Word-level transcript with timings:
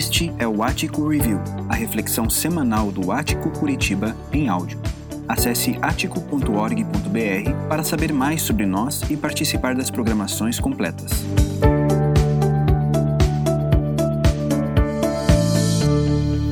Este 0.00 0.32
é 0.38 0.48
o 0.48 0.62
Ático 0.62 1.06
Review, 1.08 1.38
a 1.68 1.74
reflexão 1.74 2.30
semanal 2.30 2.90
do 2.90 3.12
Ático 3.12 3.50
Curitiba 3.50 4.16
em 4.32 4.48
áudio. 4.48 4.80
Acesse 5.28 5.76
atico.org.br 5.82 7.68
para 7.68 7.84
saber 7.84 8.10
mais 8.10 8.40
sobre 8.40 8.64
nós 8.64 9.02
e 9.10 9.16
participar 9.18 9.74
das 9.74 9.90
programações 9.90 10.58
completas. 10.58 11.10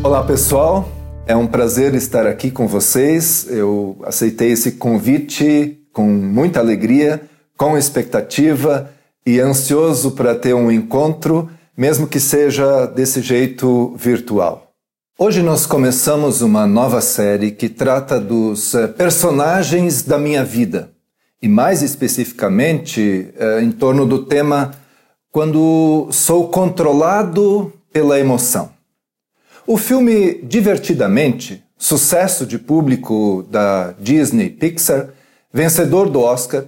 Olá 0.04 0.22
pessoal, 0.24 0.86
é 1.26 1.34
um 1.34 1.46
prazer 1.46 1.94
estar 1.94 2.26
aqui 2.26 2.50
com 2.50 2.68
vocês. 2.68 3.46
Eu 3.48 3.98
aceitei 4.04 4.50
esse 4.52 4.72
convite 4.72 5.80
com 5.90 6.06
muita 6.06 6.60
alegria, 6.60 7.22
com 7.56 7.78
expectativa 7.78 8.90
e 9.24 9.40
ansioso 9.40 10.10
para 10.10 10.34
ter 10.34 10.52
um 10.52 10.70
encontro 10.70 11.48
mesmo 11.78 12.08
que 12.08 12.18
seja 12.18 12.86
desse 12.86 13.22
jeito 13.22 13.94
virtual. 13.96 14.72
Hoje 15.16 15.42
nós 15.42 15.64
começamos 15.64 16.42
uma 16.42 16.66
nova 16.66 17.00
série 17.00 17.52
que 17.52 17.68
trata 17.68 18.18
dos 18.18 18.74
eh, 18.74 18.88
personagens 18.88 20.02
da 20.02 20.18
minha 20.18 20.44
vida, 20.44 20.90
e 21.40 21.46
mais 21.46 21.80
especificamente 21.80 23.32
eh, 23.38 23.62
em 23.62 23.70
torno 23.70 24.04
do 24.04 24.24
tema 24.24 24.72
Quando 25.30 26.08
sou 26.10 26.48
controlado 26.48 27.72
pela 27.92 28.18
emoção. 28.18 28.70
O 29.64 29.76
filme 29.76 30.40
Divertidamente, 30.42 31.62
sucesso 31.76 32.44
de 32.44 32.58
público 32.58 33.46
da 33.48 33.92
Disney 34.00 34.50
Pixar, 34.50 35.10
vencedor 35.52 36.10
do 36.10 36.20
Oscar, 36.20 36.64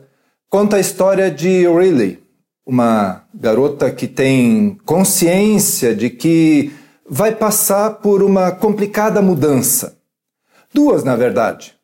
conta 0.49 0.77
a 0.77 0.80
história 0.80 1.29
de 1.33 1.66
Riley, 1.66 2.20
uma 2.70 3.24
garota 3.34 3.91
que 3.91 4.06
tem 4.06 4.79
consciência 4.84 5.92
de 5.92 6.09
que 6.09 6.73
vai 7.09 7.34
passar 7.34 7.95
por 7.95 8.23
uma 8.23 8.52
complicada 8.52 9.21
mudança. 9.21 9.99
Duas, 10.73 11.02
na 11.02 11.16
verdade. 11.16 11.74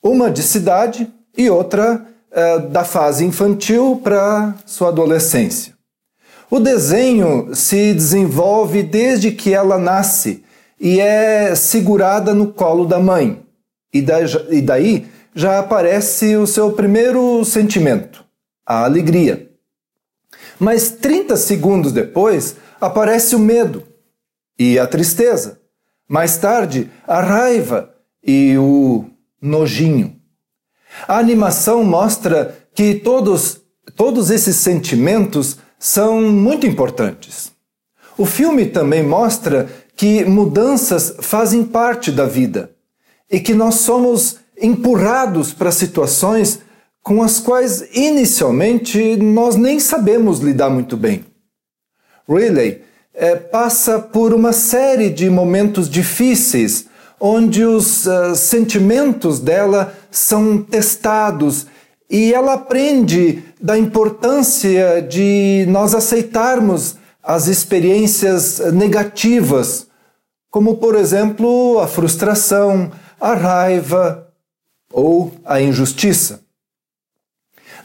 Uma 0.00 0.30
de 0.30 0.44
cidade 0.44 1.12
e 1.36 1.50
outra 1.50 2.06
é, 2.30 2.60
da 2.60 2.84
fase 2.84 3.24
infantil 3.24 4.00
para 4.02 4.54
sua 4.64 4.88
adolescência. 4.88 5.74
O 6.48 6.60
desenho 6.60 7.52
se 7.52 7.92
desenvolve 7.92 8.84
desde 8.84 9.32
que 9.32 9.52
ela 9.52 9.76
nasce 9.76 10.44
e 10.78 11.00
é 11.00 11.52
segurada 11.56 12.32
no 12.32 12.52
colo 12.52 12.86
da 12.86 13.00
mãe. 13.00 13.42
E 13.92 14.00
daí 14.62 15.08
já 15.34 15.58
aparece 15.58 16.36
o 16.36 16.46
seu 16.46 16.72
primeiro 16.72 17.44
sentimento, 17.44 18.24
a 18.64 18.84
alegria. 18.84 19.51
Mas 20.62 20.90
30 20.90 21.36
segundos 21.36 21.90
depois 21.90 22.54
aparece 22.80 23.34
o 23.34 23.38
medo 23.40 23.82
e 24.56 24.78
a 24.78 24.86
tristeza. 24.86 25.58
Mais 26.08 26.36
tarde, 26.36 26.88
a 27.04 27.20
raiva 27.20 27.92
e 28.22 28.56
o 28.56 29.06
nojinho. 29.40 30.14
A 31.08 31.18
animação 31.18 31.82
mostra 31.82 32.56
que 32.76 32.94
todos, 32.94 33.60
todos 33.96 34.30
esses 34.30 34.54
sentimentos 34.54 35.58
são 35.80 36.22
muito 36.22 36.64
importantes. 36.64 37.50
O 38.16 38.24
filme 38.24 38.66
também 38.66 39.02
mostra 39.02 39.68
que 39.96 40.24
mudanças 40.24 41.16
fazem 41.22 41.64
parte 41.64 42.12
da 42.12 42.24
vida 42.24 42.70
e 43.28 43.40
que 43.40 43.52
nós 43.52 43.80
somos 43.80 44.36
empurrados 44.56 45.52
para 45.52 45.72
situações 45.72 46.60
com 47.02 47.22
as 47.22 47.40
quais 47.40 47.88
inicialmente 47.92 49.16
nós 49.16 49.56
nem 49.56 49.80
sabemos 49.80 50.38
lidar 50.38 50.70
muito 50.70 50.96
bem. 50.96 51.24
Riley 52.28 52.82
é, 53.12 53.34
passa 53.34 53.98
por 53.98 54.32
uma 54.32 54.52
série 54.52 55.10
de 55.10 55.28
momentos 55.28 55.88
difíceis 55.88 56.86
onde 57.24 57.64
os 57.64 58.04
uh, 58.06 58.34
sentimentos 58.34 59.38
dela 59.38 59.94
são 60.10 60.58
testados 60.60 61.66
e 62.10 62.34
ela 62.34 62.54
aprende 62.54 63.44
da 63.60 63.78
importância 63.78 65.00
de 65.00 65.64
nós 65.68 65.94
aceitarmos 65.94 66.96
as 67.22 67.46
experiências 67.46 68.58
negativas, 68.72 69.86
como 70.50 70.78
por 70.78 70.96
exemplo 70.96 71.78
a 71.78 71.86
frustração, 71.86 72.90
a 73.20 73.34
raiva 73.34 74.28
ou 74.92 75.32
a 75.44 75.62
injustiça. 75.62 76.41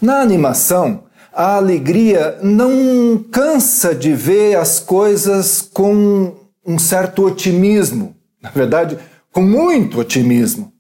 Na 0.02 0.22
animação, 0.22 1.04
a 1.34 1.56
alegria 1.56 2.38
não 2.42 3.24
cansa 3.32 3.96
de 3.96 4.14
ver 4.14 4.56
as 4.58 4.80
coisas 4.80 5.62
com 5.62 6.36
um 6.66 6.78
certo 6.78 7.26
otimismo, 7.26 8.16
na 8.42 8.50
verdade, 8.50 8.98
com 9.32 9.42
muito 9.42 10.00
otimismo. 10.00 10.72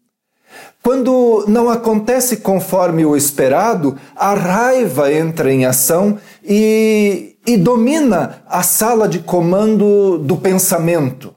Quando 0.83 1.45
não 1.47 1.69
acontece 1.69 2.37
conforme 2.37 3.05
o 3.05 3.15
esperado, 3.15 3.97
a 4.15 4.33
raiva 4.33 5.11
entra 5.11 5.51
em 5.51 5.65
ação 5.65 6.17
e, 6.43 7.35
e 7.45 7.57
domina 7.57 8.43
a 8.47 8.63
sala 8.63 9.07
de 9.07 9.19
comando 9.19 10.17
do 10.19 10.37
pensamento. 10.37 11.35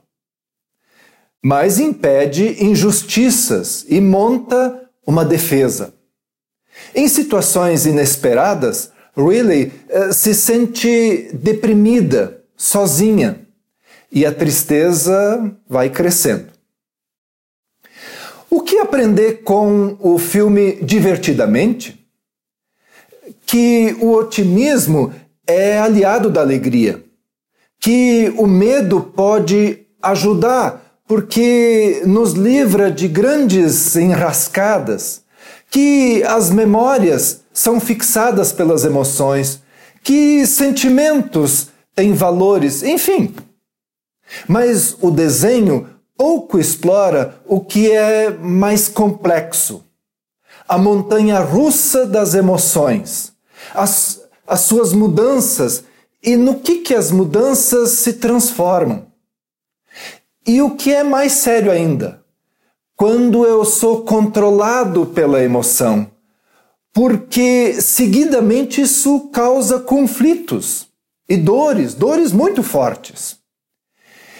Mas 1.43 1.79
impede 1.79 2.63
injustiças 2.63 3.85
e 3.89 3.99
monta 3.99 4.81
uma 5.05 5.25
defesa. 5.25 5.93
Em 6.93 7.07
situações 7.07 7.85
inesperadas, 7.85 8.91
Riley 9.15 9.71
uh, 9.89 10.13
se 10.13 10.33
sente 10.33 11.29
deprimida, 11.33 12.41
sozinha, 12.55 13.47
e 14.11 14.25
a 14.25 14.33
tristeza 14.33 15.51
vai 15.67 15.89
crescendo. 15.89 16.51
O 18.49 18.61
que 18.61 18.79
aprender 18.79 19.43
com 19.43 19.95
o 19.99 20.17
filme 20.17 20.73
Divertidamente? 20.81 21.97
Que 23.45 23.95
o 24.01 24.11
otimismo 24.11 25.13
é 25.47 25.79
aliado 25.79 26.29
da 26.29 26.41
alegria, 26.41 27.01
que 27.79 28.33
o 28.37 28.45
medo 28.45 29.01
pode 29.01 29.85
ajudar 30.01 31.01
porque 31.07 32.03
nos 32.05 32.33
livra 32.33 32.89
de 32.89 33.07
grandes 33.07 33.95
enrascadas 33.95 35.20
que 35.71 36.21
as 36.23 36.51
memórias 36.51 37.41
são 37.53 37.79
fixadas 37.79 38.51
pelas 38.51 38.83
emoções, 38.83 39.63
que 40.03 40.45
sentimentos 40.45 41.69
têm 41.95 42.13
valores, 42.13 42.83
enfim. 42.83 43.33
Mas 44.47 44.97
o 45.01 45.09
desenho 45.09 45.89
pouco 46.17 46.59
explora 46.59 47.41
o 47.47 47.61
que 47.61 47.89
é 47.89 48.29
mais 48.29 48.89
complexo. 48.89 49.83
A 50.67 50.77
montanha 50.77 51.39
russa 51.39 52.05
das 52.05 52.33
emoções, 52.33 53.33
as, 53.73 54.21
as 54.45 54.61
suas 54.61 54.91
mudanças 54.93 55.85
e 56.21 56.35
no 56.35 56.59
que, 56.59 56.79
que 56.79 56.93
as 56.93 57.11
mudanças 57.11 57.91
se 57.91 58.13
transformam. 58.13 59.07
E 60.45 60.61
o 60.61 60.75
que 60.75 60.93
é 60.93 61.03
mais 61.03 61.33
sério 61.33 61.71
ainda, 61.71 62.20
quando 63.01 63.47
eu 63.47 63.65
sou 63.65 64.03
controlado 64.03 65.07
pela 65.07 65.43
emoção, 65.43 66.05
porque 66.93 67.81
seguidamente 67.81 68.79
isso 68.79 69.21
causa 69.33 69.79
conflitos 69.79 70.87
e 71.27 71.35
dores, 71.35 71.95
dores 71.95 72.31
muito 72.31 72.61
fortes. 72.61 73.39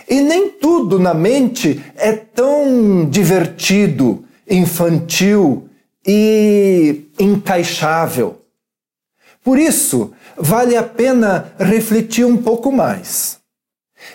E 0.07 0.21
nem 0.21 0.47
tudo 0.47 0.99
na 0.99 1.11
mente 1.11 1.83
é 1.95 2.11
tão 2.11 3.09
divertido, 3.09 4.25
infantil 4.47 5.67
e 6.05 7.07
encaixável. 7.17 8.43
Por 9.43 9.57
isso, 9.57 10.13
vale 10.37 10.77
a 10.77 10.83
pena 10.83 11.51
refletir 11.57 12.27
um 12.27 12.37
pouco 12.37 12.71
mais. 12.71 13.39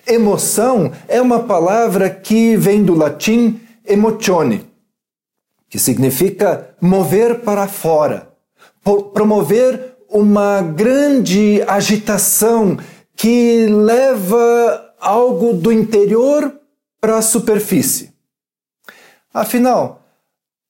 Emoção 0.06 0.92
é 1.08 1.20
uma 1.20 1.40
palavra 1.42 2.08
que 2.08 2.56
vem 2.56 2.84
do 2.84 2.94
latim 2.94 3.65
emotione, 3.86 4.70
que 5.68 5.78
significa 5.78 6.74
mover 6.80 7.40
para 7.40 7.66
fora, 7.68 8.32
promover 9.12 9.96
uma 10.08 10.62
grande 10.62 11.62
agitação 11.66 12.78
que 13.14 13.66
leva 13.66 14.94
algo 15.00 15.52
do 15.52 15.72
interior 15.72 16.60
para 17.00 17.18
a 17.18 17.22
superfície. 17.22 18.12
Afinal, 19.32 20.02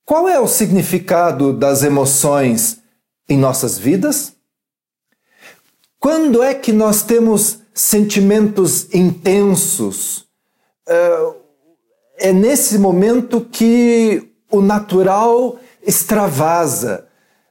qual 0.05 0.29
é 0.29 0.39
o 0.39 0.47
significado 0.47 1.53
das 1.53 1.83
emoções 1.83 2.81
em 3.29 3.37
nossas 3.37 3.79
vidas? 3.79 4.35
Quando 5.99 6.43
é 6.43 6.55
que 6.55 6.73
nós 6.73 7.03
temos 7.03 7.59
sentimentos 7.75 8.93
intensos? 8.95 10.25
É 12.19 12.33
nesse 12.33 12.79
momento 12.79 13.41
que 13.41 14.31
o 14.51 14.61
natural 14.61 15.59
extravasa, 15.87 17.07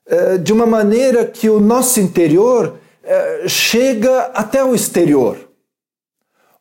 é, 0.07 0.37
de 0.37 0.51
uma 0.51 0.65
maneira 0.65 1.25
que 1.25 1.49
o 1.49 1.59
nosso 1.59 1.99
interior 1.99 2.77
é, 3.03 3.47
chega 3.47 4.31
até 4.33 4.63
o 4.63 4.75
exterior. 4.75 5.37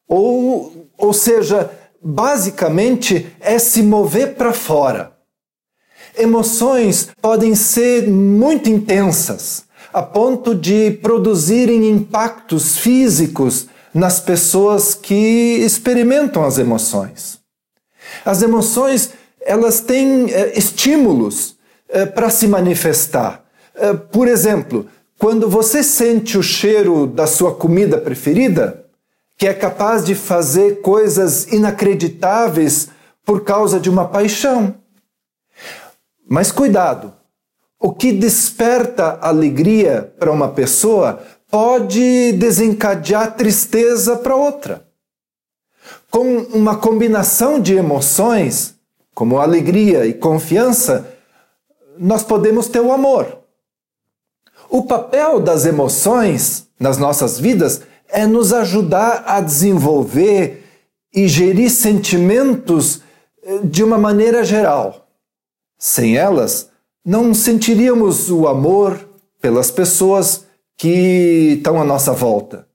Ou, 0.06 0.88
ou 0.96 1.12
seja, 1.12 1.70
basicamente 2.02 3.26
é 3.40 3.58
se 3.58 3.82
mover 3.82 4.34
para 4.34 4.52
fora. 4.52 5.12
Emoções 6.16 7.08
podem 7.20 7.54
ser 7.54 8.06
muito 8.06 8.68
intensas, 8.68 9.64
a 9.92 10.02
ponto 10.02 10.54
de 10.54 10.92
produzirem 11.02 11.88
impactos 11.88 12.76
físicos 12.76 13.66
nas 13.92 14.20
pessoas 14.20 14.94
que 14.94 15.14
experimentam 15.60 16.44
as 16.44 16.58
emoções. 16.58 17.43
As 18.24 18.42
emoções, 18.42 19.10
elas 19.40 19.80
têm 19.80 20.32
é, 20.32 20.58
estímulos 20.58 21.56
é, 21.88 22.06
para 22.06 22.30
se 22.30 22.46
manifestar. 22.46 23.44
É, 23.74 23.92
por 23.92 24.28
exemplo, 24.28 24.86
quando 25.18 25.48
você 25.48 25.82
sente 25.82 26.36
o 26.36 26.42
cheiro 26.42 27.06
da 27.06 27.26
sua 27.26 27.54
comida 27.54 27.98
preferida, 27.98 28.84
que 29.36 29.46
é 29.46 29.54
capaz 29.54 30.04
de 30.04 30.14
fazer 30.14 30.80
coisas 30.80 31.46
inacreditáveis 31.52 32.88
por 33.24 33.42
causa 33.42 33.80
de 33.80 33.90
uma 33.90 34.06
paixão. 34.06 34.74
Mas 36.28 36.52
cuidado, 36.52 37.12
o 37.78 37.92
que 37.92 38.12
desperta 38.12 39.18
alegria 39.20 40.12
para 40.18 40.32
uma 40.32 40.48
pessoa 40.48 41.22
pode 41.50 42.32
desencadear 42.32 43.36
tristeza 43.36 44.16
para 44.16 44.34
outra. 44.34 44.86
Com 46.14 46.36
uma 46.54 46.76
combinação 46.76 47.58
de 47.58 47.74
emoções, 47.74 48.76
como 49.12 49.40
alegria 49.40 50.06
e 50.06 50.14
confiança, 50.14 51.12
nós 51.98 52.22
podemos 52.22 52.68
ter 52.68 52.78
o 52.78 52.92
amor. 52.92 53.40
O 54.70 54.84
papel 54.84 55.40
das 55.40 55.66
emoções 55.66 56.68
nas 56.78 56.98
nossas 56.98 57.40
vidas 57.40 57.82
é 58.06 58.28
nos 58.28 58.52
ajudar 58.52 59.24
a 59.26 59.40
desenvolver 59.40 60.62
e 61.12 61.26
gerir 61.26 61.68
sentimentos 61.68 63.02
eh, 63.42 63.58
de 63.64 63.82
uma 63.82 63.98
maneira 63.98 64.44
geral. 64.44 65.08
Sem 65.76 66.16
elas, 66.16 66.70
não 67.04 67.34
sentiríamos 67.34 68.30
o 68.30 68.46
amor 68.46 69.00
pelas 69.42 69.68
pessoas 69.68 70.46
que 70.76 71.54
estão 71.56 71.82
à 71.82 71.84
nossa 71.84 72.12
volta. 72.12 72.68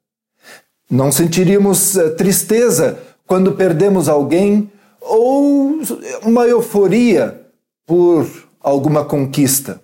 Não 0.91 1.09
sentiríamos 1.09 1.95
eh, 1.95 2.09
tristeza 2.09 3.07
quando 3.29 3.51
perdemos 3.51 4.09
alguém 4.09 4.71
ou 4.99 5.79
uma 6.23 6.47
euforia 6.47 7.45
por 7.85 8.27
alguma 8.59 9.05
conquista. 9.05 9.79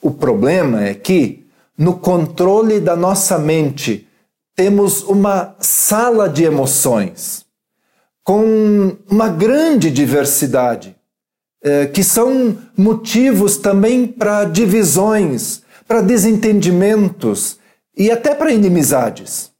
O 0.00 0.10
problema 0.10 0.82
é 0.82 0.92
que, 0.92 1.46
no 1.78 1.96
controle 1.96 2.80
da 2.80 2.96
nossa 2.96 3.38
mente, 3.38 4.08
temos 4.56 5.04
uma 5.04 5.54
sala 5.60 6.28
de 6.28 6.42
emoções 6.42 7.46
com 8.24 8.96
uma 9.08 9.28
grande 9.28 9.88
diversidade, 9.88 10.96
eh, 11.62 11.86
que 11.86 12.02
são 12.02 12.58
motivos 12.76 13.56
também 13.56 14.04
para 14.04 14.44
divisões, 14.46 15.62
para 15.86 16.00
desentendimentos 16.00 17.58
e 17.96 18.10
até 18.10 18.34
para 18.34 18.50
inimizades. 18.50 19.52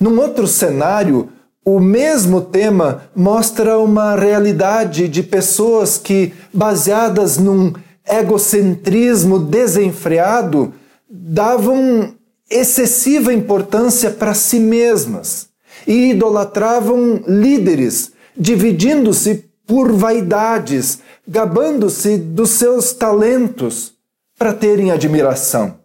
Num 0.00 0.18
outro 0.18 0.48
cenário, 0.48 1.30
o 1.64 1.78
mesmo 1.78 2.40
tema 2.40 3.02
mostra 3.14 3.78
uma 3.78 4.16
realidade 4.16 5.08
de 5.08 5.22
pessoas 5.22 5.98
que, 5.98 6.32
baseadas 6.52 7.36
num 7.36 7.72
egocentrismo 8.08 9.38
desenfreado, 9.38 10.72
davam 11.08 12.14
excessiva 12.50 13.32
importância 13.32 14.10
para 14.10 14.34
si 14.34 14.58
mesmas 14.58 15.48
e 15.86 16.10
idolatravam 16.10 17.22
líderes, 17.26 18.12
dividindo-se 18.36 19.50
por 19.66 19.92
vaidades, 19.92 20.98
gabando-se 21.26 22.16
dos 22.16 22.50
seus 22.50 22.92
talentos 22.92 23.94
para 24.36 24.52
terem 24.52 24.90
admiração. 24.90 25.78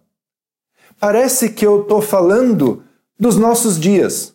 Parece 0.99 1.49
que 1.49 1.65
eu 1.65 1.81
estou 1.81 2.01
falando 2.01 2.81
dos 3.19 3.37
nossos 3.37 3.79
dias, 3.79 4.34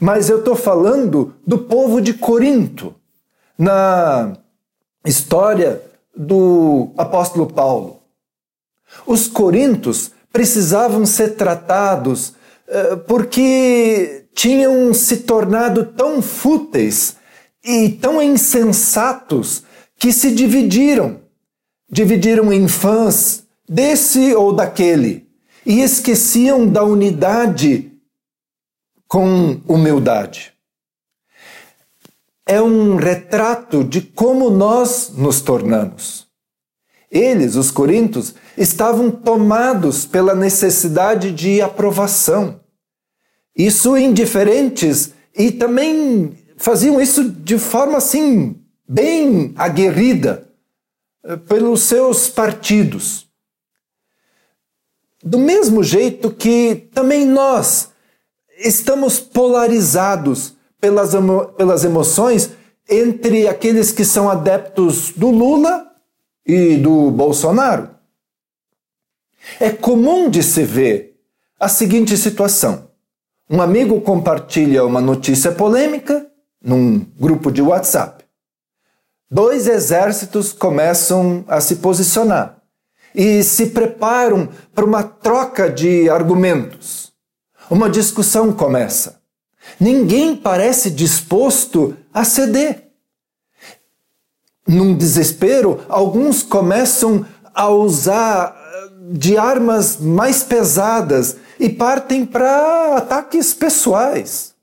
mas 0.00 0.28
eu 0.28 0.38
estou 0.38 0.54
falando 0.54 1.34
do 1.46 1.58
povo 1.58 2.00
de 2.00 2.14
Corinto, 2.14 2.94
na 3.58 4.36
história 5.04 5.82
do 6.16 6.90
apóstolo 6.96 7.46
Paulo. 7.46 8.00
Os 9.06 9.28
corintos 9.28 10.12
precisavam 10.32 11.04
ser 11.04 11.34
tratados 11.34 12.28
uh, 12.68 12.96
porque 13.06 14.26
tinham 14.34 14.92
se 14.94 15.18
tornado 15.18 15.86
tão 15.86 16.22
fúteis 16.22 17.16
e 17.64 17.90
tão 17.90 18.22
insensatos 18.22 19.64
que 19.98 20.12
se 20.12 20.30
dividiram. 20.30 21.20
Dividiram 21.90 22.52
em 22.52 22.68
fãs 22.68 23.44
desse 23.68 24.34
ou 24.34 24.52
daquele 24.52 25.26
e 25.64 25.80
esqueciam 25.80 26.66
da 26.66 26.82
unidade 26.84 27.92
com 29.08 29.60
humildade. 29.66 30.52
É 32.46 32.60
um 32.60 32.96
retrato 32.96 33.82
de 33.82 34.02
como 34.02 34.50
nós 34.50 35.10
nos 35.16 35.40
tornamos. 35.40 36.28
Eles, 37.10 37.56
os 37.56 37.70
coríntios, 37.70 38.34
estavam 38.56 39.10
tomados 39.10 40.04
pela 40.04 40.34
necessidade 40.34 41.32
de 41.32 41.62
aprovação. 41.62 42.60
Isso 43.56 43.96
indiferentes 43.96 45.14
e 45.36 45.50
também 45.50 46.36
faziam 46.56 47.00
isso 47.00 47.24
de 47.30 47.58
forma 47.58 47.98
assim 47.98 48.56
bem 48.86 49.52
aguerrida 49.56 50.48
eh, 51.24 51.36
pelos 51.36 51.82
seus 51.82 52.28
partidos. 52.28 53.26
Do 55.22 55.38
mesmo 55.38 55.82
jeito 55.82 56.30
que 56.30 56.88
também 56.92 57.26
nós 57.26 57.87
estamos 58.58 59.20
polarizados 59.20 60.56
pelas, 60.80 61.14
emo 61.14 61.46
pelas 61.48 61.84
emoções 61.84 62.50
entre 62.88 63.46
aqueles 63.46 63.92
que 63.92 64.04
são 64.04 64.28
adeptos 64.28 65.12
do 65.12 65.30
Lula 65.30 65.86
e 66.46 66.76
do 66.76 67.10
Bolsonaro. 67.10 67.90
É 69.60 69.70
comum 69.70 70.28
de 70.28 70.42
se 70.42 70.64
ver 70.64 71.16
a 71.58 71.68
seguinte 71.68 72.16
situação: 72.16 72.90
um 73.48 73.60
amigo 73.60 74.00
compartilha 74.00 74.84
uma 74.84 75.00
notícia 75.00 75.52
polêmica 75.52 76.26
num 76.62 77.00
grupo 77.18 77.50
de 77.50 77.62
WhatsApp. 77.62 78.24
Dois 79.30 79.66
exércitos 79.66 80.52
começam 80.52 81.44
a 81.46 81.60
se 81.60 81.76
posicionar 81.76 82.62
e 83.14 83.42
se 83.42 83.66
preparam 83.66 84.48
para 84.74 84.84
uma 84.84 85.02
troca 85.02 85.68
de 85.70 86.08
argumentos. 86.08 87.07
Uma 87.70 87.90
discussão 87.90 88.52
começa. 88.52 89.20
Ninguém 89.78 90.34
parece 90.34 90.90
disposto 90.90 91.94
a 92.12 92.24
ceder. 92.24 92.84
Num 94.66 94.96
desespero, 94.96 95.80
alguns 95.88 96.42
começam 96.42 97.26
a 97.54 97.68
usar 97.68 98.54
eh, 98.54 98.90
de 99.12 99.36
armas 99.36 99.98
mais 99.98 100.42
pesadas 100.42 101.36
e 101.58 101.68
partem 101.68 102.24
para 102.24 102.96
ataques 102.96 103.52
pessoais. 103.52 104.54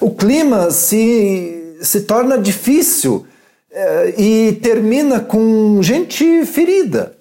O 0.00 0.10
clima 0.10 0.70
se, 0.70 1.78
se 1.80 2.02
torna 2.02 2.38
difícil 2.38 3.26
eh, 3.70 4.14
e 4.18 4.52
termina 4.62 5.20
com 5.20 5.82
gente 5.82 6.44
ferida. 6.44 7.16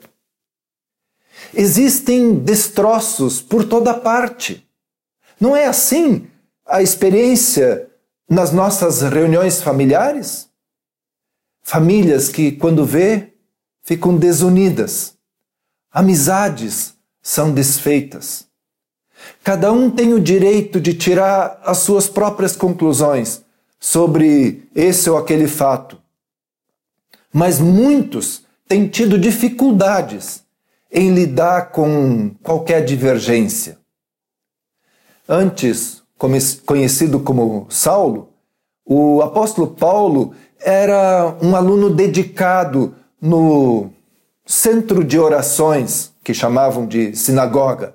Existem 1.53 2.35
destroços 2.35 3.41
por 3.41 3.63
toda 3.63 3.93
parte. 3.93 4.66
Não 5.39 5.55
é 5.55 5.65
assim 5.65 6.27
a 6.65 6.81
experiência 6.81 7.87
nas 8.29 8.51
nossas 8.51 9.01
reuniões 9.01 9.61
familiares? 9.61 10.49
Famílias 11.61 12.29
que, 12.29 12.51
quando 12.51 12.85
vê, 12.85 13.33
ficam 13.83 14.17
desunidas. 14.17 15.15
Amizades 15.91 16.93
são 17.21 17.53
desfeitas. 17.53 18.47
Cada 19.43 19.71
um 19.71 19.89
tem 19.89 20.13
o 20.13 20.19
direito 20.19 20.79
de 20.79 20.93
tirar 20.93 21.59
as 21.63 21.79
suas 21.79 22.07
próprias 22.07 22.55
conclusões 22.55 23.41
sobre 23.79 24.69
esse 24.75 25.09
ou 25.09 25.17
aquele 25.17 25.47
fato. 25.47 26.01
Mas 27.31 27.59
muitos 27.59 28.45
têm 28.67 28.87
tido 28.87 29.17
dificuldades 29.17 30.43
em 30.91 31.13
lidar 31.13 31.71
com 31.71 32.31
qualquer 32.41 32.83
divergência. 32.83 33.77
Antes, 35.29 36.01
conhecido 36.65 37.19
como 37.19 37.67
Saulo, 37.69 38.29
o 38.85 39.21
apóstolo 39.21 39.67
Paulo 39.67 40.31
era 40.61 41.35
um 41.41 41.53
aluno 41.53 41.89
dedicado 41.89 42.95
no 43.21 43.89
centro 44.45 45.03
de 45.03 45.19
orações, 45.19 46.13
que 46.23 46.33
chamavam 46.33 46.87
de 46.87 47.13
sinagoga, 47.13 47.93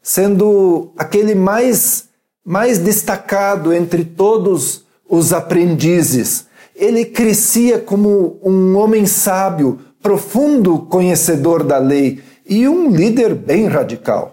sendo 0.00 0.92
aquele 0.96 1.34
mais 1.34 2.08
mais 2.44 2.78
destacado 2.78 3.72
entre 3.72 4.04
todos 4.04 4.84
os 5.08 5.32
aprendizes. 5.32 6.46
Ele 6.74 7.04
crescia 7.04 7.78
como 7.78 8.38
um 8.42 8.76
homem 8.76 9.04
sábio, 9.06 9.78
profundo 10.02 10.80
conhecedor 10.80 11.62
da 11.62 11.78
lei 11.78 12.20
e 12.46 12.66
um 12.66 12.90
líder 12.90 13.34
bem 13.34 13.66
radical. 13.66 14.31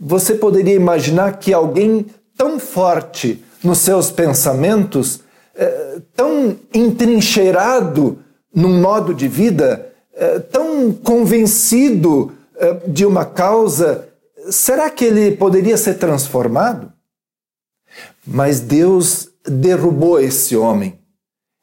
Você 0.00 0.34
poderia 0.34 0.74
imaginar 0.74 1.38
que 1.38 1.52
alguém 1.52 2.06
tão 2.36 2.60
forte 2.60 3.42
nos 3.64 3.78
seus 3.78 4.10
pensamentos, 4.10 5.20
eh, 5.56 6.00
tão 6.14 6.56
entrincheirado 6.72 8.18
num 8.54 8.80
modo 8.80 9.12
de 9.12 9.26
vida, 9.26 9.92
eh, 10.14 10.38
tão 10.38 10.92
convencido 10.92 12.32
eh, 12.56 12.80
de 12.86 13.04
uma 13.04 13.24
causa, 13.24 14.08
será 14.50 14.88
que 14.88 15.04
ele 15.04 15.36
poderia 15.36 15.76
ser 15.76 15.94
transformado? 15.94 16.92
Mas 18.24 18.60
Deus 18.60 19.30
derrubou 19.44 20.20
esse 20.20 20.56
homem, 20.56 20.98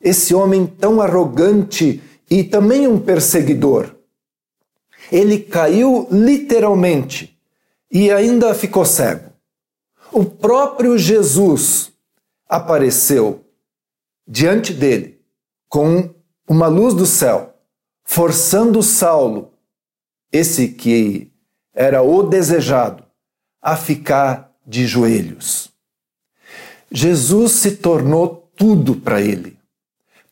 esse 0.01 0.35
homem 0.35 0.65
tão 0.65 1.01
arrogante 1.01 2.01
e 2.29 2.43
também 2.43 2.85
um 2.85 2.99
perseguidor. 2.99 3.95
Ele 5.11 5.39
caiu 5.39 6.07
literalmente 6.11 7.34
e 7.95 8.11
ainda 8.11 8.53
ficou 8.53 8.83
cego. 8.83 9.31
O 10.11 10.25
próprio 10.25 10.97
Jesus 10.97 11.93
apareceu 12.45 13.45
diante 14.27 14.73
dele 14.73 15.21
com 15.69 16.13
uma 16.45 16.67
luz 16.67 16.93
do 16.93 17.05
céu, 17.05 17.55
forçando 18.03 18.83
Saulo, 18.83 19.53
esse 20.29 20.67
que 20.67 21.31
era 21.73 22.01
o 22.01 22.23
desejado, 22.23 23.01
a 23.61 23.77
ficar 23.77 24.53
de 24.67 24.85
joelhos. 24.85 25.71
Jesus 26.91 27.53
se 27.53 27.77
tornou 27.77 28.51
tudo 28.57 28.97
para 28.97 29.21
ele. 29.21 29.57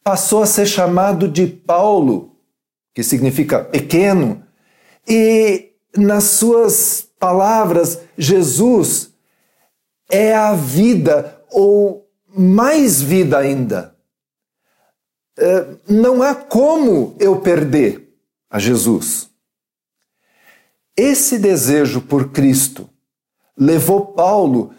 Passou 0.03 0.43
a 0.43 0.45
ser 0.45 0.65
chamado 0.65 1.29
de 1.29 1.47
Paulo, 1.47 2.35
que 2.93 3.01
significa 3.01 3.63
pequeno, 3.63 4.45
e 5.07 5.71
nas 5.95 6.25
suas 6.25 7.12
palavras, 7.23 8.01
Jesus 8.17 9.13
é 10.11 10.35
a 10.35 10.53
vida, 10.53 11.41
ou 11.49 12.05
mais 12.27 13.01
vida 13.01 13.37
ainda. 13.37 13.95
É, 15.39 15.67
não 15.87 16.21
há 16.21 16.35
como 16.35 17.15
eu 17.21 17.39
perder 17.39 18.13
a 18.49 18.59
Jesus. 18.59 19.29
Esse 20.97 21.39
desejo 21.39 22.01
por 22.01 22.31
Cristo 22.31 22.89
levou 23.57 24.07
Paulo 24.07 24.73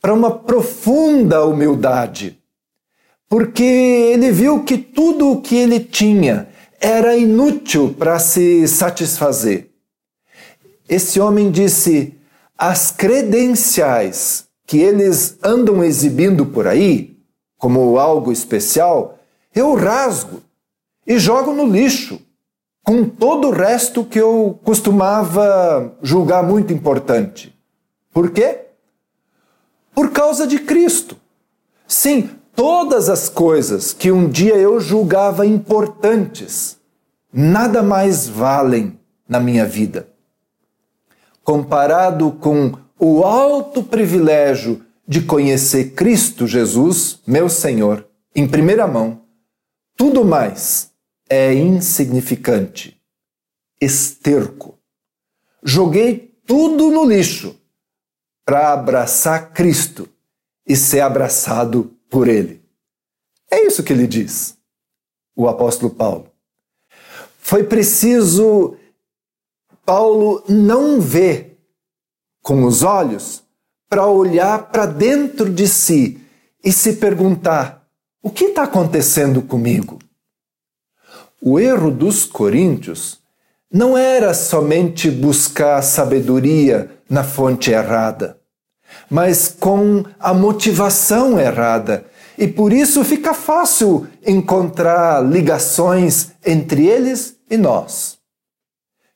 para 0.00 0.14
uma 0.14 0.30
profunda 0.30 1.44
humildade, 1.44 2.42
porque 3.28 3.62
ele 3.62 4.32
viu 4.32 4.64
que 4.64 4.78
tudo 4.78 5.30
o 5.30 5.42
que 5.42 5.56
ele 5.56 5.78
tinha 5.78 6.48
era 6.80 7.14
inútil 7.14 7.94
para 7.98 8.18
se 8.18 8.66
satisfazer. 8.66 9.71
Esse 10.92 11.18
homem 11.18 11.50
disse: 11.50 12.18
as 12.58 12.90
credenciais 12.90 14.46
que 14.66 14.76
eles 14.76 15.38
andam 15.42 15.82
exibindo 15.82 16.44
por 16.44 16.66
aí, 16.66 17.16
como 17.56 17.98
algo 17.98 18.30
especial, 18.30 19.18
eu 19.54 19.74
rasgo 19.74 20.42
e 21.06 21.18
jogo 21.18 21.54
no 21.54 21.66
lixo, 21.66 22.20
com 22.84 23.04
todo 23.04 23.48
o 23.48 23.52
resto 23.52 24.04
que 24.04 24.20
eu 24.20 24.60
costumava 24.62 25.96
julgar 26.02 26.42
muito 26.42 26.74
importante. 26.74 27.58
Por 28.12 28.30
quê? 28.30 28.66
Por 29.94 30.10
causa 30.10 30.46
de 30.46 30.58
Cristo. 30.58 31.16
Sim, 31.88 32.28
todas 32.54 33.08
as 33.08 33.30
coisas 33.30 33.94
que 33.94 34.12
um 34.12 34.28
dia 34.28 34.56
eu 34.56 34.78
julgava 34.78 35.46
importantes 35.46 36.76
nada 37.32 37.82
mais 37.82 38.28
valem 38.28 39.00
na 39.26 39.40
minha 39.40 39.64
vida. 39.64 40.11
Comparado 41.42 42.32
com 42.32 42.72
o 42.98 43.24
alto 43.24 43.82
privilégio 43.82 44.84
de 45.06 45.22
conhecer 45.22 45.92
Cristo 45.92 46.46
Jesus, 46.46 47.20
meu 47.26 47.48
Senhor, 47.48 48.06
em 48.34 48.46
primeira 48.46 48.86
mão, 48.86 49.22
tudo 49.96 50.24
mais 50.24 50.92
é 51.28 51.52
insignificante, 51.54 53.00
esterco. 53.80 54.78
Joguei 55.62 56.34
tudo 56.46 56.90
no 56.90 57.04
lixo 57.04 57.58
para 58.44 58.72
abraçar 58.72 59.52
Cristo 59.52 60.08
e 60.66 60.76
ser 60.76 61.00
abraçado 61.00 61.96
por 62.08 62.28
Ele. 62.28 62.62
É 63.50 63.66
isso 63.66 63.82
que 63.82 63.92
ele 63.92 64.06
diz, 64.06 64.56
o 65.36 65.46
apóstolo 65.46 65.94
Paulo. 65.94 66.30
Foi 67.38 67.64
preciso 67.64 68.76
Paulo 69.84 70.44
não 70.48 71.00
ver 71.00 71.58
com 72.40 72.64
os 72.64 72.82
olhos 72.82 73.42
para 73.88 74.06
olhar 74.06 74.70
para 74.70 74.86
dentro 74.86 75.50
de 75.50 75.66
si 75.66 76.20
e 76.62 76.72
se 76.72 76.94
perguntar: 76.94 77.86
o 78.22 78.30
que 78.30 78.44
está 78.46 78.62
acontecendo 78.62 79.42
comigo? 79.42 79.98
O 81.42 81.58
erro 81.58 81.90
dos 81.90 82.24
coríntios 82.24 83.18
não 83.72 83.98
era 83.98 84.32
somente 84.32 85.10
buscar 85.10 85.82
sabedoria 85.82 86.90
na 87.10 87.24
fonte 87.24 87.72
errada, 87.72 88.38
mas 89.10 89.48
com 89.48 90.04
a 90.20 90.32
motivação 90.32 91.40
errada. 91.40 92.06
E 92.38 92.46
por 92.46 92.72
isso 92.72 93.04
fica 93.04 93.34
fácil 93.34 94.06
encontrar 94.24 95.20
ligações 95.20 96.30
entre 96.44 96.86
eles 96.86 97.36
e 97.50 97.56
nós. 97.56 98.21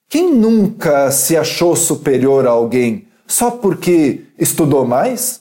Quem 0.09 0.33
nunca 0.33 1.11
se 1.11 1.37
achou 1.37 1.75
superior 1.75 2.47
a 2.47 2.51
alguém 2.51 3.09
só 3.27 3.51
porque 3.51 4.23
estudou 4.39 4.87
mais? 4.87 5.41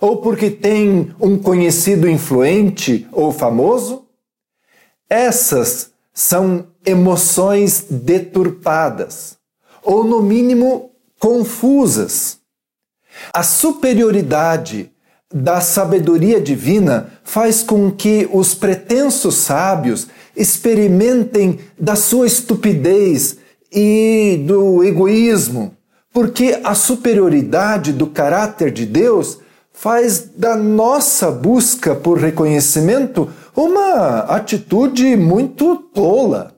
Ou 0.00 0.18
porque 0.18 0.50
tem 0.50 1.14
um 1.20 1.36
conhecido 1.38 2.08
influente 2.08 3.06
ou 3.10 3.32
famoso? 3.32 4.04
Essas 5.08 5.90
são 6.12 6.68
emoções 6.84 7.86
deturpadas, 7.90 9.36
ou 9.82 10.04
no 10.04 10.22
mínimo 10.22 10.90
confusas. 11.18 12.38
A 13.32 13.42
superioridade 13.42 14.92
da 15.32 15.60
sabedoria 15.60 16.40
divina 16.40 17.12
faz 17.24 17.62
com 17.62 17.90
que 17.90 18.28
os 18.32 18.54
pretensos 18.54 19.34
sábios 19.34 20.06
experimentem 20.36 21.58
da 21.78 21.96
sua 21.96 22.26
estupidez 22.26 23.38
e 23.72 24.42
do 24.46 24.82
egoísmo, 24.84 25.76
porque 26.12 26.60
a 26.64 26.74
superioridade 26.74 27.92
do 27.92 28.06
caráter 28.06 28.70
de 28.70 28.86
Deus 28.86 29.40
faz 29.72 30.30
da 30.34 30.56
nossa 30.56 31.30
busca 31.30 31.94
por 31.94 32.18
reconhecimento 32.18 33.30
uma 33.54 34.20
atitude 34.20 35.16
muito 35.16 35.76
tola. 35.76 36.56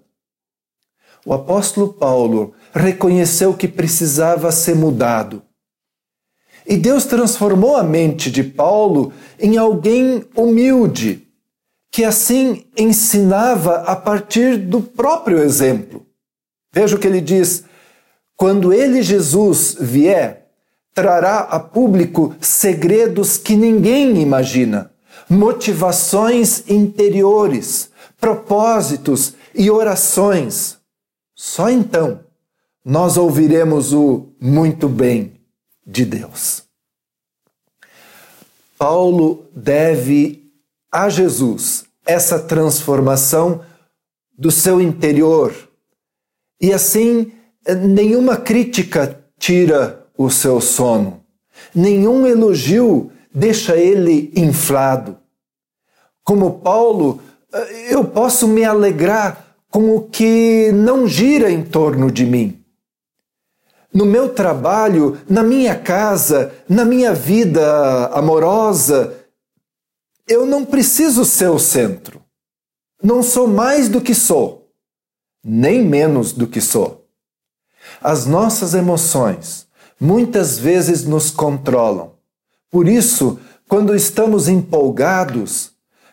O 1.26 1.34
apóstolo 1.34 1.92
Paulo 1.92 2.54
reconheceu 2.72 3.52
que 3.52 3.66
precisava 3.66 4.52
ser 4.52 4.76
mudado. 4.76 5.42
E 6.66 6.76
Deus 6.76 7.04
transformou 7.06 7.76
a 7.76 7.82
mente 7.82 8.30
de 8.30 8.44
Paulo 8.44 9.12
em 9.40 9.56
alguém 9.56 10.24
humilde, 10.36 11.26
que 11.90 12.04
assim 12.04 12.66
ensinava 12.76 13.82
a 13.82 13.96
partir 13.96 14.56
do 14.58 14.80
próprio 14.80 15.38
exemplo. 15.38 16.06
Veja 16.72 16.96
o 16.96 16.98
que 16.98 17.06
ele 17.06 17.20
diz: 17.20 17.64
quando 18.36 18.72
ele, 18.72 19.02
Jesus, 19.02 19.76
vier, 19.78 20.48
trará 20.94 21.40
a 21.40 21.60
público 21.60 22.34
segredos 22.40 23.36
que 23.36 23.56
ninguém 23.56 24.20
imagina, 24.20 24.90
motivações 25.28 26.68
interiores, 26.68 27.90
propósitos 28.20 29.34
e 29.54 29.70
orações. 29.70 30.78
Só 31.34 31.70
então 31.70 32.20
nós 32.84 33.16
ouviremos 33.16 33.92
o 33.92 34.32
muito 34.40 34.88
bem 34.88 35.34
de 35.86 36.04
Deus. 36.04 36.64
Paulo 38.78 39.46
deve 39.54 40.50
a 40.90 41.08
Jesus 41.08 41.84
essa 42.06 42.38
transformação 42.38 43.62
do 44.36 44.50
seu 44.50 44.80
interior 44.80 45.67
e 46.60 46.72
assim, 46.72 47.32
nenhuma 47.86 48.36
crítica 48.36 49.22
tira 49.38 50.06
o 50.16 50.30
seu 50.30 50.60
sono, 50.60 51.22
nenhum 51.74 52.26
elogio 52.26 53.10
deixa 53.32 53.76
ele 53.76 54.32
inflado. 54.34 55.18
Como 56.24 56.58
Paulo, 56.60 57.20
eu 57.88 58.04
posso 58.04 58.48
me 58.48 58.64
alegrar 58.64 59.56
com 59.70 59.94
o 59.94 60.02
que 60.02 60.72
não 60.72 61.06
gira 61.06 61.50
em 61.50 61.62
torno 61.62 62.10
de 62.10 62.24
mim. 62.24 62.64
no 63.92 64.04
meu 64.04 64.28
trabalho, 64.28 65.18
na 65.28 65.42
minha 65.42 65.74
casa, 65.74 66.52
na 66.68 66.84
minha 66.84 67.14
vida 67.14 68.06
amorosa, 68.08 69.14
eu 70.26 70.44
não 70.44 70.64
preciso 70.64 71.24
ser 71.24 71.48
o 71.48 71.58
centro. 71.58 72.22
Não 73.02 73.22
sou 73.22 73.46
mais 73.48 73.88
do 73.88 74.00
que 74.00 74.14
sou, 74.14 74.57
nem 75.48 75.82
menos 75.84 76.32
do 76.32 76.46
que 76.46 76.60
sou. 76.60 77.06
As 78.02 78.26
nossas 78.26 78.74
emoções 78.74 79.66
muitas 79.98 80.58
vezes 80.58 81.04
nos 81.04 81.30
controlam. 81.30 82.12
Por 82.70 82.86
isso, 82.86 83.38
quando 83.66 83.96
estamos 83.96 84.46
empolgados, 84.46 85.72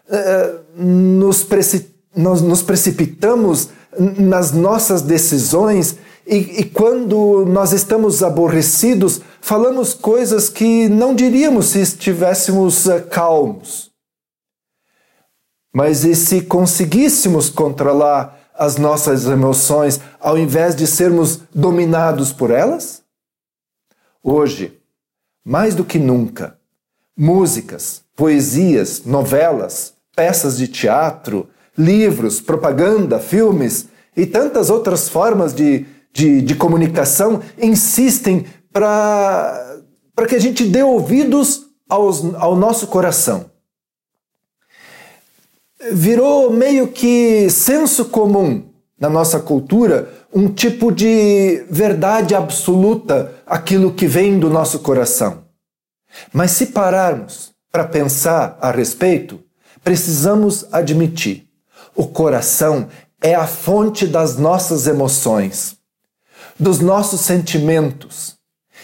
eh, 0.09 0.55
nos, 0.75 1.43
preci 1.43 1.93
nos 2.15 2.61
precipitamos 2.61 3.69
nas 4.17 4.53
nossas 4.53 5.01
decisões 5.01 5.97
e, 6.25 6.61
e, 6.61 6.63
quando 6.65 7.45
nós 7.45 7.71
estamos 7.71 8.23
aborrecidos, 8.23 9.21
falamos 9.41 9.93
coisas 9.93 10.49
que 10.49 10.89
não 10.89 11.13
diríamos 11.13 11.67
se 11.67 11.79
estivéssemos 11.79 12.87
uh, 12.87 13.01
calmos. 13.11 13.91
Mas 15.71 16.03
e 16.03 16.15
se 16.15 16.41
conseguíssemos 16.41 17.49
controlar 17.49 18.34
as 18.57 18.77
nossas 18.77 19.25
emoções 19.25 19.99
ao 20.19 20.37
invés 20.37 20.75
de 20.75 20.87
sermos 20.87 21.41
dominados 21.53 22.31
por 22.31 22.51
elas? 22.51 23.01
Hoje, 24.23 24.79
mais 25.43 25.75
do 25.75 25.83
que 25.83 25.99
nunca, 25.99 26.57
músicas, 27.15 28.01
poesias, 28.15 29.03
novelas, 29.05 29.93
peças 30.15 30.57
de 30.57 30.67
teatro, 30.67 31.47
livros, 31.77 32.41
propaganda, 32.41 33.19
filmes 33.19 33.87
e 34.15 34.25
tantas 34.25 34.69
outras 34.69 35.09
formas 35.09 35.53
de 35.53 35.85
de, 36.15 36.41
de 36.41 36.55
comunicação 36.55 37.41
insistem 37.61 38.45
para 38.71 39.83
que 40.29 40.35
a 40.35 40.39
gente 40.39 40.63
dê 40.63 40.81
ouvidos 40.81 41.65
aos, 41.89 42.23
ao 42.35 42.55
nosso 42.55 42.87
coração. 42.87 43.51
Virou 45.91 46.51
meio 46.51 46.87
que 46.87 47.49
senso 47.49 48.05
comum 48.05 48.63
na 48.99 49.09
nossa 49.09 49.39
cultura 49.39 50.11
um 50.33 50.49
tipo 50.49 50.91
de 50.91 51.65
verdade 51.69 52.35
absoluta 52.35 53.33
aquilo 53.45 53.93
que 53.93 54.07
vem 54.07 54.39
do 54.39 54.49
nosso 54.49 54.79
coração. 54.79 55.45
Mas 56.33 56.51
se 56.51 56.67
pararmos 56.67 57.51
para 57.71 57.85
pensar 57.85 58.57
a 58.61 58.71
respeito, 58.71 59.39
precisamos 59.83 60.65
admitir: 60.71 61.47
o 61.95 62.07
coração 62.07 62.87
é 63.21 63.35
a 63.35 63.47
fonte 63.47 64.07
das 64.07 64.37
nossas 64.37 64.87
emoções 64.87 65.75
dos 66.59 66.79
nossos 66.79 67.21
sentimentos. 67.21 68.35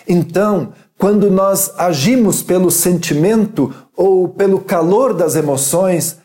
Então, 0.08 0.74
quando 0.98 1.32
nós 1.32 1.72
agimos 1.78 2.44
pelo 2.44 2.70
sentimento 2.70 3.74
ou 3.96 4.30
pelo 4.30 4.60
calor 4.60 5.14
das 5.14 5.36
emoções, 5.36 6.18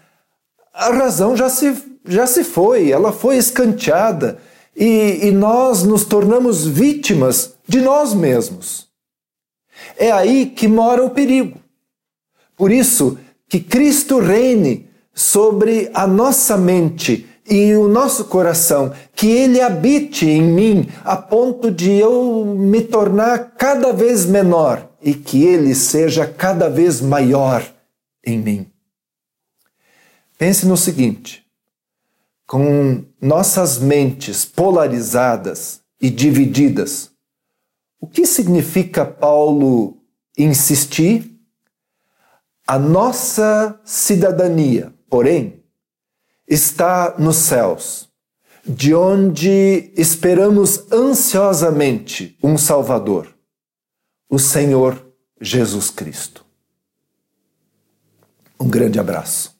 a 0.76 0.90
razão 0.90 1.34
já 1.34 1.48
se, 1.48 1.74
já 2.04 2.26
se 2.26 2.44
foi, 2.44 2.90
ela 2.90 3.10
foi 3.10 3.38
escanteada 3.38 4.38
e, 4.76 5.20
e 5.22 5.30
nós 5.30 5.82
nos 5.82 6.04
tornamos 6.04 6.66
vítimas 6.66 7.54
de 7.66 7.80
nós 7.80 8.12
mesmos. 8.12 8.86
É 9.96 10.12
aí 10.12 10.46
que 10.46 10.68
mora 10.68 11.02
o 11.02 11.10
perigo. 11.10 11.58
Por 12.54 12.70
isso, 12.70 13.18
que 13.48 13.58
Cristo 13.58 14.18
reine 14.18 14.88
sobre 15.14 15.90
a 15.94 16.06
nossa 16.06 16.58
mente 16.58 17.26
e 17.48 17.74
o 17.74 17.88
nosso 17.88 18.24
coração, 18.26 18.92
que 19.14 19.28
ele 19.28 19.60
habite 19.60 20.26
em 20.26 20.42
mim 20.42 20.88
a 21.04 21.16
ponto 21.16 21.70
de 21.70 21.92
eu 21.92 22.44
me 22.44 22.82
tornar 22.82 23.52
cada 23.56 23.92
vez 23.92 24.26
menor 24.26 24.90
e 25.00 25.14
que 25.14 25.44
ele 25.44 25.74
seja 25.74 26.26
cada 26.26 26.68
vez 26.68 27.00
maior 27.00 27.64
em 28.24 28.38
mim. 28.38 28.75
Pense 30.38 30.66
no 30.66 30.76
seguinte: 30.76 31.46
com 32.46 33.04
nossas 33.20 33.78
mentes 33.78 34.44
polarizadas 34.44 35.80
e 36.00 36.10
divididas, 36.10 37.10
o 38.00 38.06
que 38.06 38.26
significa 38.26 39.04
Paulo 39.04 40.02
insistir? 40.36 41.32
A 42.68 42.78
nossa 42.78 43.80
cidadania, 43.84 44.92
porém, 45.08 45.62
está 46.48 47.14
nos 47.16 47.36
céus, 47.36 48.08
de 48.64 48.92
onde 48.92 49.92
esperamos 49.96 50.90
ansiosamente 50.92 52.36
um 52.42 52.58
Salvador, 52.58 53.32
o 54.28 54.38
Senhor 54.38 55.00
Jesus 55.40 55.90
Cristo. 55.90 56.44
Um 58.58 58.68
grande 58.68 58.98
abraço. 58.98 59.55